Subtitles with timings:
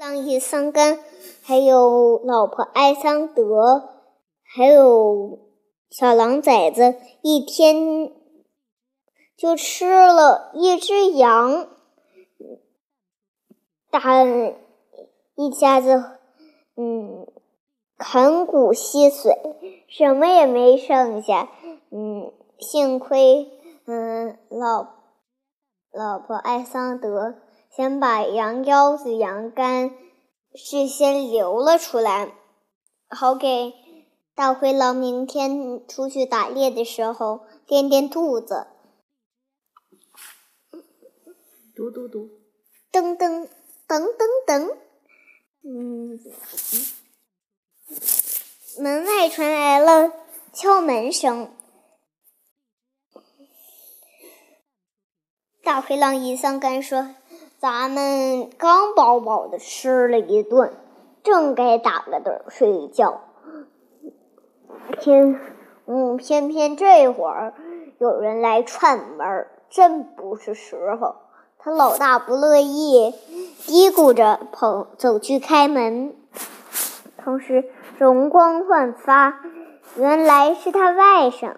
[0.00, 0.98] 狼伊桑干，
[1.42, 3.90] 还有老婆艾桑德，
[4.42, 5.38] 还有
[5.90, 8.10] 小狼崽子，一天
[9.36, 11.68] 就吃了一只羊，
[13.90, 14.00] 大
[15.34, 16.02] 一家子，
[16.76, 17.26] 嗯，
[17.98, 19.36] 啃骨吸髓，
[19.86, 21.50] 什么也没剩下。
[21.90, 23.50] 嗯，幸亏，
[23.84, 24.94] 嗯，老
[25.92, 27.34] 老婆艾桑德。
[27.74, 29.90] 先把羊腰子、羊肝
[30.54, 32.34] 事先留了出来，
[33.08, 33.72] 好给
[34.34, 38.66] 大灰狼明天出去打猎的时候垫垫肚子。
[41.76, 42.28] 嘟嘟嘟，
[42.90, 43.48] 噔噔
[43.86, 44.76] 噔噔噔，
[45.62, 46.18] 嗯，
[48.78, 50.12] 门外传来了
[50.52, 51.54] 敲门声。
[55.62, 57.14] 大灰狼一上杆说。
[57.60, 60.72] 咱们刚饱饱的吃了一顿，
[61.22, 63.20] 正该打个盹睡觉。
[64.98, 65.38] 偏，
[65.84, 67.52] 嗯，偏偏这会儿
[67.98, 71.16] 有人来串门，真不是时候。
[71.58, 73.14] 他老大不乐意，
[73.66, 76.16] 嘀咕着跑走去开门，
[77.18, 79.38] 同时容光焕发。
[79.96, 81.56] 原来是他外甥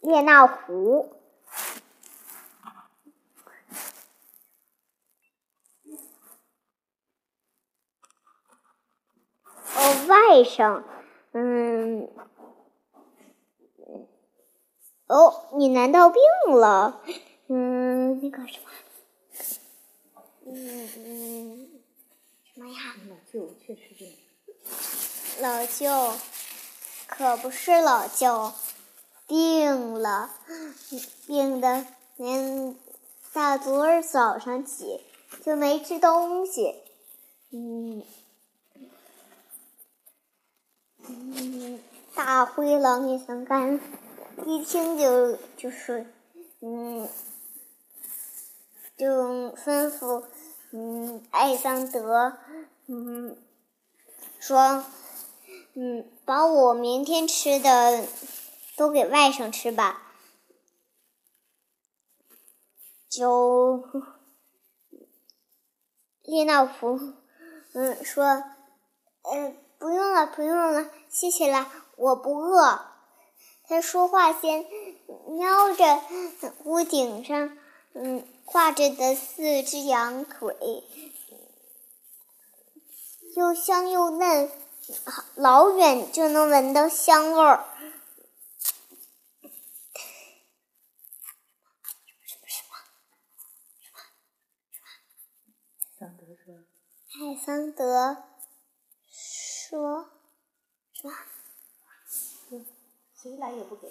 [0.00, 1.08] 列那狐。
[9.74, 10.82] 哦，外甥，
[11.32, 12.08] 嗯，
[15.08, 16.22] 哦，你难道病
[16.56, 17.02] 了？
[17.48, 18.70] 嗯，那个什么，
[20.46, 21.68] 嗯嗯，
[22.44, 22.96] 什么呀？
[23.10, 24.16] 老舅确实病。
[25.42, 26.14] 老舅，
[27.06, 28.52] 可不是老舅，
[29.26, 30.30] 病了，
[31.26, 31.84] 病的
[32.16, 32.74] 连
[33.34, 34.98] 大昨儿早上起
[35.44, 36.74] 就没吃东西，
[37.50, 38.02] 嗯。
[41.08, 41.80] 嗯，
[42.14, 43.80] 大灰狼也想干，
[44.46, 46.06] 一听就就是，
[46.60, 47.08] 嗯，
[48.96, 49.06] 就
[49.56, 50.24] 吩咐，
[50.70, 52.38] 嗯，艾桑德，
[52.86, 53.36] 嗯，
[54.38, 54.84] 说，
[55.74, 58.04] 嗯，把我明天吃的
[58.76, 60.14] 都给外甥吃吧。
[63.08, 63.84] 就，
[66.22, 67.14] 列那福，
[67.72, 68.24] 嗯，说，
[69.22, 69.54] 呃。
[69.82, 71.66] 不用了，不用了，谢谢了，
[71.96, 72.86] 我不饿。
[73.66, 74.64] 他说话间，
[75.36, 76.00] 瞄着
[76.62, 77.58] 屋顶上，
[77.92, 80.84] 嗯，挂着的四只羊腿，
[83.34, 84.52] 又香又嫩，
[85.34, 87.64] 老远就能闻到香味儿。
[92.24, 92.78] 什么什么
[93.80, 93.98] 什么？
[95.98, 96.54] 桑德说
[97.18, 98.24] ：“艾桑德。”
[99.72, 100.06] 说，
[100.92, 101.14] 什么？
[103.14, 103.88] 谁来也不给。